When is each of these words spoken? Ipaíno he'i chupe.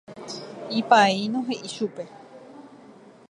Ipaíno 0.79 1.39
he'i 1.49 1.69
chupe. 1.75 2.03